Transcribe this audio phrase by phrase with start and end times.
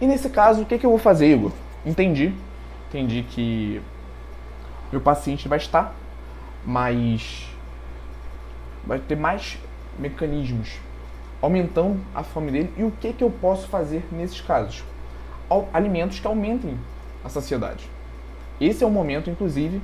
[0.00, 1.52] E nesse caso, o que, que eu vou fazer, Igor?
[1.86, 2.34] Entendi.
[2.88, 3.80] Entendi que
[4.90, 5.94] meu paciente vai estar
[6.64, 7.48] mais.
[8.84, 9.58] vai ter mais
[9.98, 10.78] mecanismos
[11.40, 12.72] aumentando a fome dele.
[12.76, 14.84] E o que, que eu posso fazer nesses casos?
[15.72, 16.78] Alimentos que aumentem
[17.24, 17.88] a saciedade.
[18.60, 19.80] Esse é o momento, inclusive,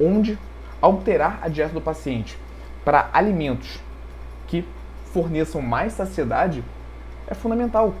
[0.00, 0.38] onde
[0.80, 2.38] alterar a dieta do paciente
[2.84, 3.78] para alimentos
[4.46, 4.64] que
[5.12, 6.62] forneçam mais saciedade
[7.26, 7.94] é fundamental.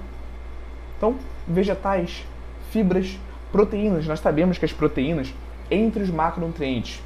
[0.96, 1.16] Então,
[1.46, 2.24] vegetais,
[2.70, 3.18] fibras,
[3.52, 4.06] proteínas.
[4.06, 5.34] Nós sabemos que as proteínas,
[5.70, 7.02] entre os macronutrientes,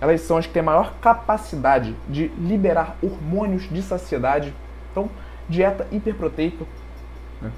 [0.00, 4.54] elas são as que têm maior capacidade de liberar hormônios de saciedade.
[4.90, 5.10] Então,
[5.48, 6.64] dieta hiperproteica.
[7.40, 7.50] Né?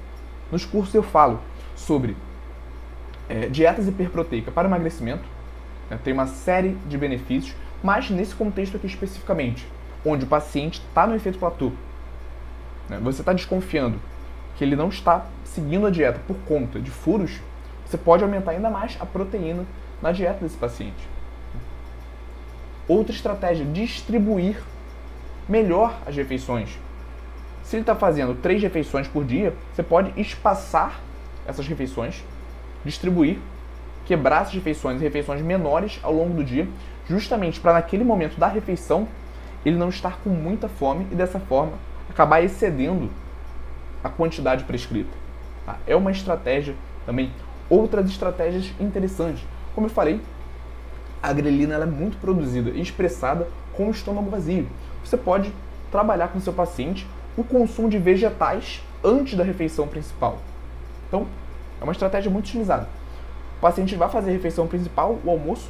[0.51, 1.39] Nos cursos eu falo
[1.75, 2.15] sobre
[3.27, 5.23] é, dietas hiperproteicas para emagrecimento.
[5.89, 5.99] Né?
[6.03, 9.67] Tem uma série de benefícios, mas nesse contexto aqui especificamente,
[10.05, 11.71] onde o paciente está no efeito platô,
[12.89, 12.99] né?
[13.01, 13.99] você está desconfiando
[14.55, 17.39] que ele não está seguindo a dieta por conta de furos,
[17.85, 19.65] você pode aumentar ainda mais a proteína
[20.01, 21.07] na dieta desse paciente.
[22.87, 24.61] Outra estratégia, distribuir
[25.47, 26.77] melhor as refeições.
[27.63, 30.99] Se ele está fazendo três refeições por dia, você pode espaçar
[31.47, 32.23] essas refeições,
[32.85, 33.37] distribuir,
[34.09, 36.67] quebrar essas refeições refeições menores ao longo do dia,
[37.07, 39.07] justamente para naquele momento da refeição
[39.63, 41.73] ele não estar com muita fome e dessa forma
[42.09, 43.11] acabar excedendo
[44.03, 45.15] a quantidade prescrita.
[45.63, 45.77] Tá?
[45.85, 46.73] É uma estratégia
[47.05, 47.31] também.
[47.69, 49.43] Outras estratégias interessantes.
[49.75, 50.19] Como eu falei,
[51.21, 54.67] a grelina é muito produzida e expressada com o estômago vazio.
[55.05, 55.53] Você pode
[55.91, 57.05] trabalhar com seu paciente
[57.37, 60.39] o consumo de vegetais antes da refeição principal.
[61.07, 61.27] Então,
[61.79, 62.87] é uma estratégia muito utilizada.
[63.59, 65.69] O paciente vai fazer a refeição principal, o almoço,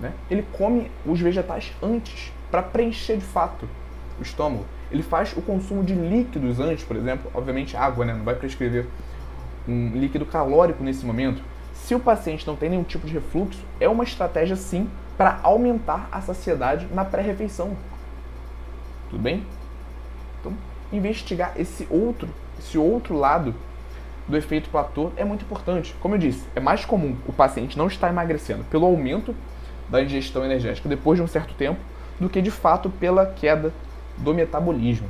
[0.00, 0.12] né?
[0.30, 3.68] ele come os vegetais antes, para preencher de fato
[4.18, 8.14] o estômago ele faz o consumo de líquidos antes, por exemplo, obviamente água, né?
[8.14, 8.86] Não vai prescrever
[9.66, 11.42] um líquido calórico nesse momento.
[11.74, 16.08] Se o paciente não tem nenhum tipo de refluxo, é uma estratégia sim para aumentar
[16.10, 17.76] a saciedade na pré-refeição.
[19.10, 19.44] Tudo bem?
[20.40, 20.52] Então,
[20.92, 22.28] investigar esse outro,
[22.58, 23.54] esse outro lado
[24.28, 25.94] do efeito platô é muito importante.
[26.00, 29.34] Como eu disse, é mais comum o paciente não estar emagrecendo pelo aumento
[29.88, 31.80] da ingestão energética depois de um certo tempo
[32.20, 33.72] do que de fato pela queda
[34.18, 35.08] do metabolismo.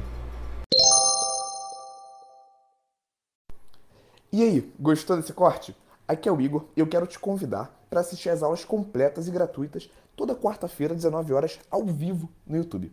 [4.31, 5.75] E aí, gostou desse corte?
[6.07, 9.31] Aqui é o Igor e eu quero te convidar para assistir às aulas completas e
[9.31, 12.93] gratuitas toda quarta-feira, 19 horas, ao vivo no YouTube.